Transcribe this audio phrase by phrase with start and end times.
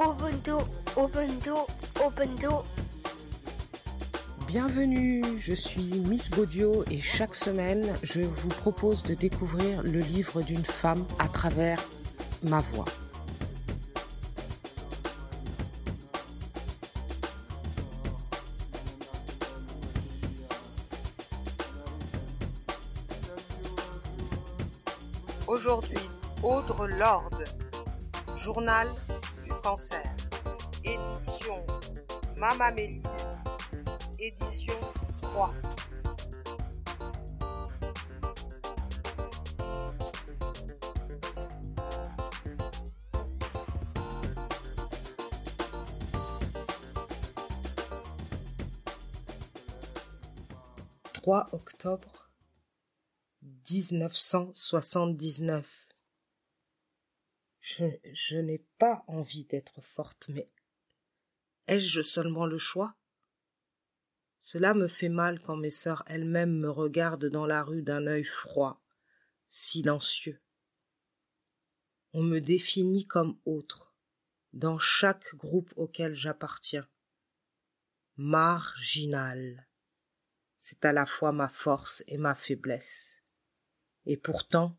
[0.00, 0.56] Ubuntu,
[0.96, 1.56] Ubuntu,
[2.02, 2.48] Ubuntu.
[4.46, 10.40] Bienvenue, je suis Miss Baudio et chaque semaine, je vous propose de découvrir le livre
[10.40, 11.78] d'une femme à travers
[12.42, 12.86] ma voix.
[25.46, 25.98] Aujourd'hui,
[26.42, 27.44] Audre Lorde,
[28.34, 28.88] Journal
[29.62, 30.02] cancer,
[30.84, 31.64] édition
[32.36, 33.02] Mama Mélis,
[34.18, 34.74] édition
[35.22, 35.54] 3.
[51.22, 52.30] «3 octobre
[53.42, 55.89] 1979.
[57.60, 60.50] Je, n'ai pas envie d'être forte, mais
[61.68, 62.96] ai-je seulement le choix?
[64.40, 68.24] Cela me fait mal quand mes sœurs elles-mêmes me regardent dans la rue d'un œil
[68.24, 68.82] froid,
[69.48, 70.40] silencieux.
[72.12, 73.94] On me définit comme autre,
[74.52, 76.88] dans chaque groupe auquel j'appartiens.
[78.16, 79.68] Marginal.
[80.56, 83.24] C'est à la fois ma force et ma faiblesse.
[84.06, 84.78] Et pourtant,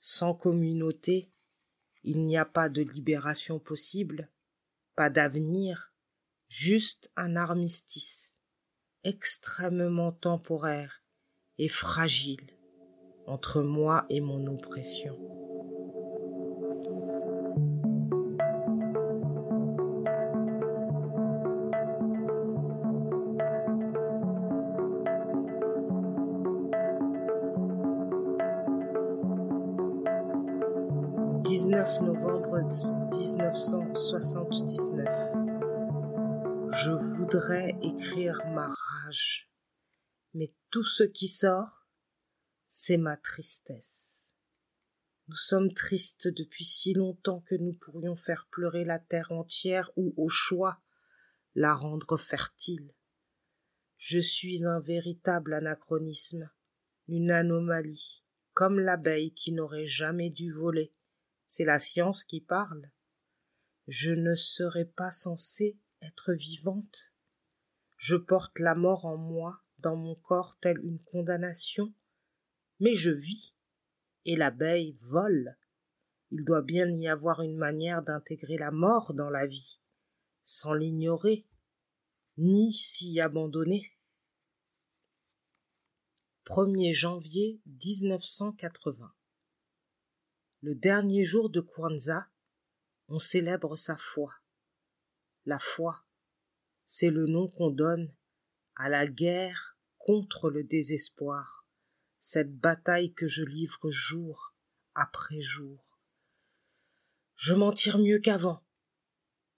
[0.00, 1.32] sans communauté,
[2.04, 4.28] il n'y a pas de libération possible,
[4.94, 5.92] pas d'avenir,
[6.48, 8.40] juste un armistice,
[9.04, 11.02] extrêmement temporaire
[11.58, 12.56] et fragile,
[13.26, 15.18] entre moi et mon oppression.
[31.48, 32.60] «19 novembre
[33.10, 35.08] 1979.
[36.74, 39.50] Je voudrais écrire ma rage,
[40.34, 41.86] mais tout ce qui sort,
[42.66, 44.34] c'est ma tristesse.
[45.28, 50.12] Nous sommes tristes depuis si longtemps que nous pourrions faire pleurer la terre entière ou,
[50.18, 50.82] au choix,
[51.54, 52.92] la rendre fertile.
[53.96, 56.50] Je suis un véritable anachronisme,
[57.08, 58.22] une anomalie,
[58.52, 60.92] comme l'abeille qui n'aurait jamais dû voler.
[61.48, 62.90] C'est la science qui parle.
[63.86, 67.14] Je ne serais pas censée être vivante.
[67.96, 71.94] Je porte la mort en moi, dans mon corps, telle une condamnation.
[72.80, 73.56] Mais je vis,
[74.26, 75.56] et l'abeille vole.
[76.30, 79.80] Il doit bien y avoir une manière d'intégrer la mort dans la vie,
[80.42, 81.46] sans l'ignorer,
[82.36, 83.90] ni s'y abandonner.
[86.44, 89.14] 1er janvier 1980.
[90.60, 92.26] Le dernier jour de Kwanzaa,
[93.06, 94.34] on célèbre sa foi.
[95.46, 96.04] La foi,
[96.84, 98.12] c'est le nom qu'on donne
[98.74, 101.64] à la guerre contre le désespoir,
[102.18, 104.52] cette bataille que je livre jour
[104.96, 106.00] après jour.
[107.36, 108.66] Je m'en tire mieux qu'avant.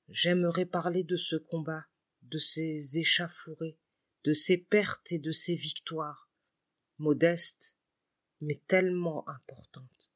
[0.09, 1.87] J'aimerais parler de ce combat,
[2.21, 3.79] de ces échafourées,
[4.25, 6.29] de ces pertes et de ces victoires,
[6.99, 7.79] modestes,
[8.43, 10.13] mais tellement importantes,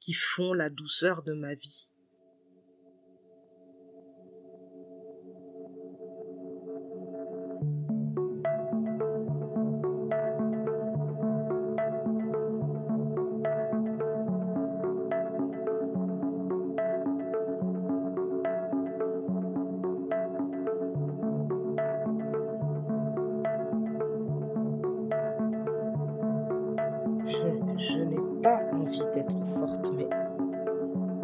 [0.00, 1.92] qui font la douceur de ma vie.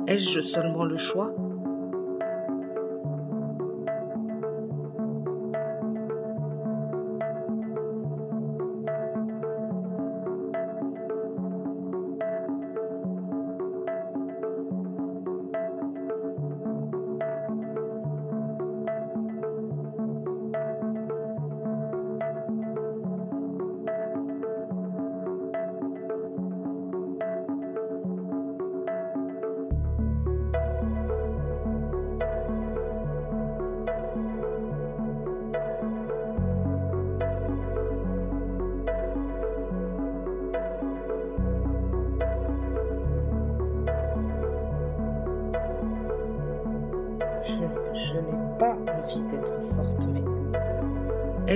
[0.06, 1.34] Ai-je seulement le choix?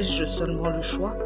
[0.00, 1.14] Ai-je seulement le choix«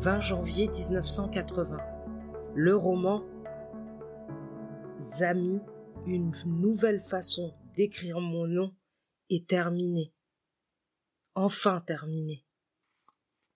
[0.00, 1.76] 20 janvier 1980.
[2.56, 3.22] Le roman
[5.20, 5.60] Amis,
[6.06, 8.72] une nouvelle façon d'écrire mon nom
[9.30, 10.12] est terminée.
[11.36, 12.44] Enfin terminé.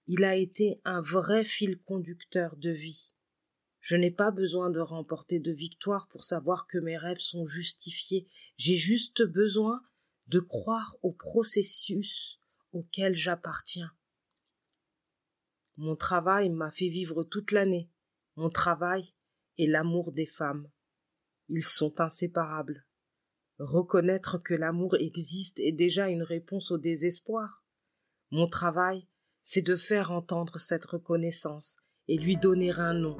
[0.08, 3.14] Il a été un vrai fil conducteur de vie.
[3.80, 8.26] Je n'ai pas besoin de remporter de victoire pour savoir que mes rêves sont justifiés.
[8.56, 9.80] J'ai juste besoin
[10.26, 12.40] de croire au processus
[12.72, 13.92] auquel j'appartiens.
[15.76, 17.88] Mon travail m'a fait vivre toute l'année.
[18.34, 19.14] Mon travail
[19.56, 20.68] et l'amour des femmes.
[21.48, 22.84] Ils sont inséparables.
[23.58, 27.64] Reconnaître que l'amour existe est déjà une réponse au désespoir.
[28.30, 29.06] Mon travail,
[29.42, 31.78] c'est de faire entendre cette reconnaissance
[32.08, 33.16] et lui donner un nom.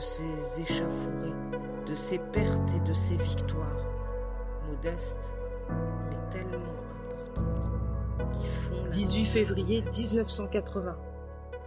[0.00, 3.84] De ces échauffourées, de ces pertes et de ces victoires,
[4.66, 5.34] modestes,
[6.08, 10.98] mais tellement importantes, qui font 18 février 1980.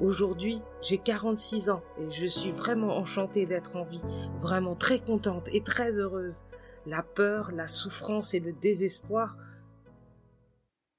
[0.01, 4.01] Aujourd'hui, j'ai 46 ans et je suis vraiment enchantée d'être en vie,
[4.41, 6.41] vraiment très contente et très heureuse.
[6.87, 9.37] La peur, la souffrance et le désespoir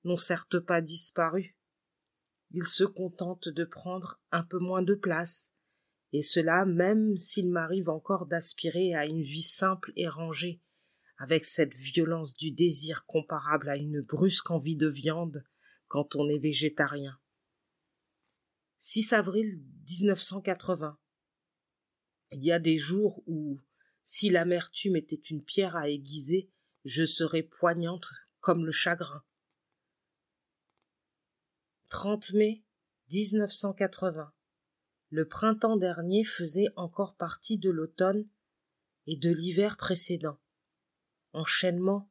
[0.04, 1.56] n'ont certes pas disparu.
[2.52, 5.52] Ils se contentent de prendre un peu moins de place,
[6.14, 10.62] et cela même s'il m'arrive encore d'aspirer à une vie simple et rangée,
[11.18, 15.44] avec cette violence du désir comparable à une brusque envie de viande
[15.88, 17.18] quand on est végétarien.
[18.78, 20.96] 6 avril 1980.
[22.30, 23.60] Il y a des jours où,
[24.04, 26.48] si l'amertume était une pierre à aiguiser,
[26.84, 28.06] je serais poignante
[28.38, 29.24] comme le chagrin.
[31.88, 32.62] 30 mai
[33.10, 34.32] 1980.
[35.16, 38.26] Le printemps dernier faisait encore partie de l'automne
[39.06, 40.40] et de l'hiver précédent.
[41.32, 42.10] Enchaînement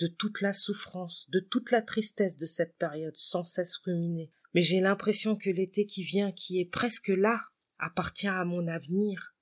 [0.00, 4.32] de toute la souffrance, de toute la tristesse de cette période sans cesse ruminée.
[4.54, 7.40] Mais j'ai l'impression que l'été qui vient, qui est presque là,
[7.78, 9.36] appartient à mon avenir,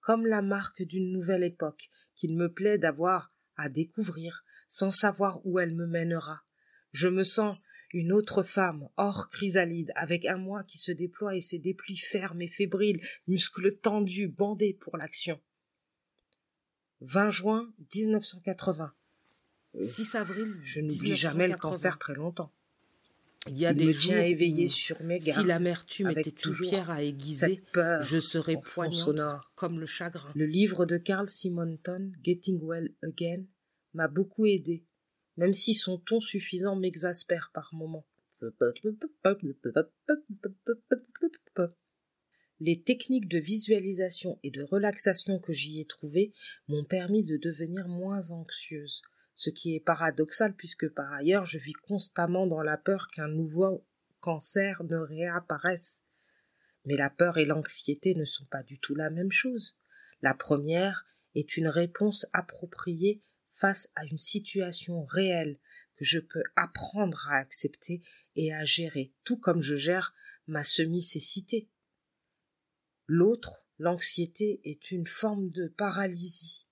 [0.00, 5.58] comme la marque d'une nouvelle époque qu'il me plaît d'avoir à découvrir, sans savoir où
[5.58, 6.44] elle me mènera.
[6.92, 7.58] Je me sens
[7.94, 12.42] une autre femme, hors chrysalide, avec un moi qui se déploie et se déplie ferme
[12.42, 15.40] et fébrile, muscles tendus, bandés pour l'action.
[17.00, 18.92] 20 juin 1980.
[19.80, 22.52] 6 avril, je n'oublie jamais le cancer très longtemps.
[23.46, 25.42] Il y a des chiens éveillés sur mes gardes.
[25.42, 29.20] Si l'amertume était toujours pierre à aiguiser, peur je serais poignante
[29.54, 30.32] comme le chagrin.
[30.34, 33.44] Le livre de Carl Simonton, Getting Well Again,
[33.92, 34.82] m'a beaucoup aidé
[35.36, 38.06] même si son ton suffisant m'exaspère par moments.
[42.60, 46.32] Les techniques de visualisation et de relaxation que j'y ai trouvées
[46.68, 49.02] m'ont permis de devenir moins anxieuse,
[49.34, 53.84] ce qui est paradoxal puisque par ailleurs je vis constamment dans la peur qu'un nouveau
[54.20, 56.04] cancer ne réapparaisse.
[56.84, 59.76] Mais la peur et l'anxiété ne sont pas du tout la même chose.
[60.22, 61.04] La première
[61.34, 63.20] est une réponse appropriée
[63.64, 65.58] face à une situation réelle
[65.96, 68.02] que je peux apprendre à accepter
[68.36, 70.12] et à gérer, tout comme je gère
[70.46, 71.70] ma semi-cécité.
[73.06, 76.68] L'autre, l'anxiété, est une forme de paralysie.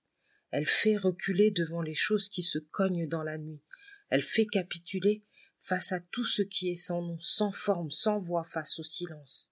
[0.51, 3.63] Elle fait reculer devant les choses qui se cognent dans la nuit.
[4.11, 5.25] Elle fait capituler
[5.61, 9.51] face à tout ce qui est sans nom, sans forme, sans voix, face au silence.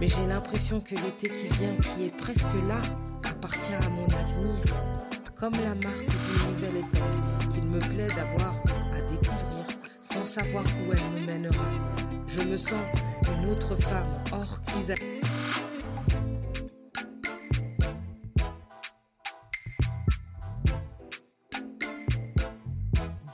[0.00, 2.80] Mais j'ai l'impression que l'été qui vient, qui est presque là,
[3.24, 4.64] appartient à mon avenir,
[5.34, 8.54] comme la marque d'une nouvelle époque qu'il me plaît d'avoir
[8.94, 9.66] à découvrir
[10.02, 11.68] sans savoir où elle me mènera.
[12.28, 12.84] Je me sens
[13.42, 15.24] une autre femme hors chrysalide.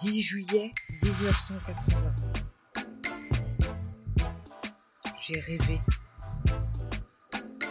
[0.02, 2.14] 10 juillet 1980.
[5.20, 5.80] J'ai rêvé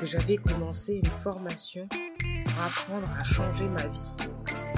[0.05, 4.15] j'avais commencé une formation pour apprendre à changer ma vie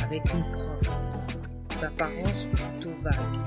[0.03, 3.42] avec une prof d'apparence plutôt vague.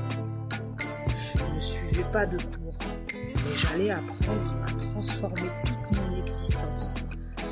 [1.35, 2.79] Je ne suivais pas de cours,
[3.13, 6.95] mais j'allais apprendre à transformer toute mon existence,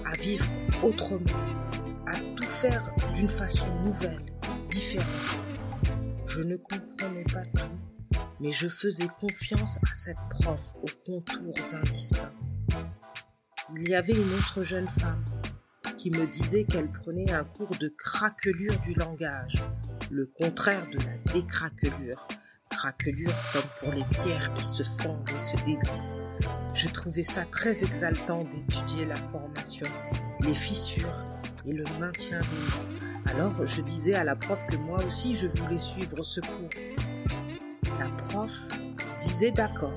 [0.06, 0.46] à vivre
[0.82, 1.20] autrement,
[2.06, 2.82] à tout faire
[3.14, 4.24] d'une façon nouvelle,
[4.68, 5.06] différente.
[6.26, 12.32] Je ne comprenais pas tout, mais je faisais confiance à cette prof aux contours indistincts.
[13.72, 15.24] Il y avait une autre jeune femme
[15.96, 19.62] qui me disait qu'elle prenait un cours de craquelure du langage,
[20.10, 22.28] le contraire de la décraquelure.
[22.70, 26.14] Craquelure comme pour les pierres qui se fondent et se déglitent.
[26.74, 29.86] Je trouvais ça très exaltant d'étudier la formation,
[30.40, 31.24] les fissures
[31.64, 35.48] et le maintien des mots alors je disais à la prof que moi aussi je
[35.48, 36.68] voulais suivre ce cours.
[37.98, 38.50] La prof
[39.20, 39.92] disait d'accord,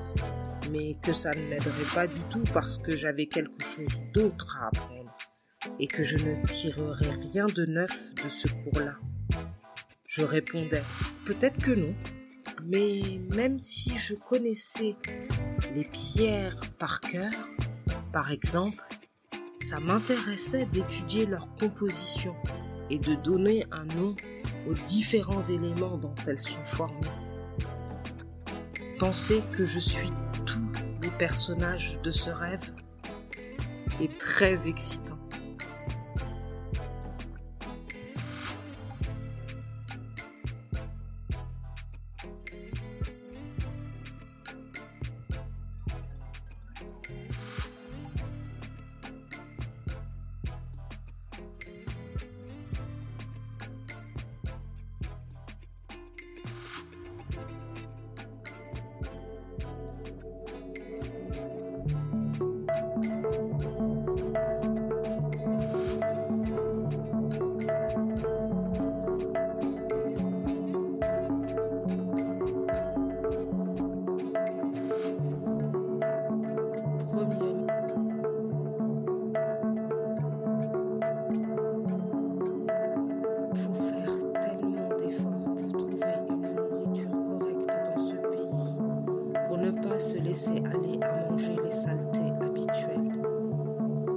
[0.70, 4.68] mais que ça ne m'aiderait pas du tout parce que j'avais quelque chose d'autre à
[4.68, 5.16] apprendre
[5.78, 8.96] et que je ne tirerais rien de neuf de ce cours-là.
[10.06, 10.82] Je répondais
[11.26, 11.94] peut-être que non,
[12.64, 14.96] mais même si je connaissais
[15.74, 17.32] les pierres par cœur,
[18.12, 18.82] par exemple,
[19.60, 22.34] ça m'intéressait d'étudier leur composition
[22.90, 24.14] et de donner un nom
[24.68, 27.06] aux différents éléments dont elles sont formées.
[28.98, 30.10] Penser que je suis
[30.44, 32.72] tous les personnages de ce rêve
[34.00, 35.07] est très excitant.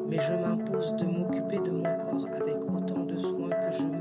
[0.10, 4.01] mais je m'impose de m'occuper de mon corps avec autant de soin que je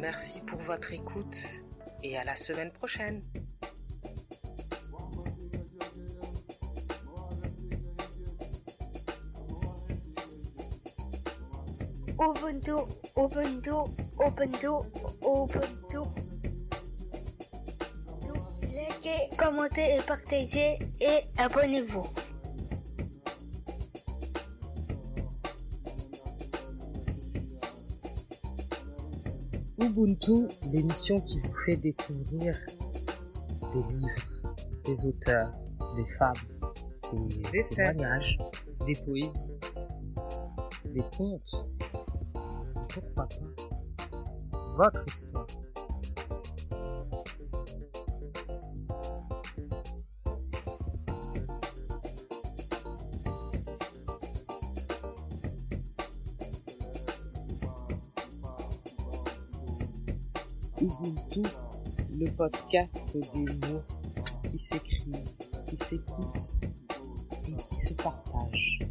[0.00, 1.36] Merci pour votre écoute
[2.02, 3.22] et à la semaine prochaine.
[12.18, 12.72] Ubuntu,
[13.14, 13.70] Ubuntu,
[14.26, 14.68] Ubuntu,
[15.22, 16.02] Ubuntu.
[18.62, 22.19] Likez, commentez et partagez et abonnez-vous.
[29.80, 32.54] Ubuntu, l'émission qui vous fait découvrir
[33.72, 34.42] des livres,
[34.84, 35.52] des auteurs,
[35.96, 36.34] des femmes,
[37.12, 38.36] des essais, témoignages,
[38.86, 39.58] des poésies,
[40.84, 41.66] des contes,
[42.34, 43.28] et pourquoi pas?
[44.76, 45.46] Votre histoire.
[60.80, 61.42] Ubuntu,
[62.18, 63.82] le podcast des mots
[64.48, 65.28] qui s'écrivent,
[65.66, 66.38] qui s'écoutent
[67.48, 68.89] et qui se partagent.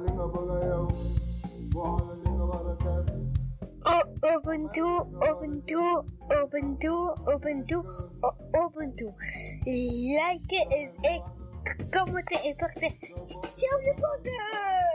[0.00, 0.84] Amalinga bagayaw,
[1.76, 3.04] bohalalinga barakat,
[3.84, 4.88] O- Ubuntu,
[5.28, 5.82] Ubuntu,
[6.40, 6.94] Ubuntu,
[7.28, 7.78] Ubuntu,
[8.24, 9.06] O- Ubuntu.
[9.68, 11.20] Like et, et
[11.92, 13.12] commentez et partagez.
[13.60, 14.89] Ciao les potes Et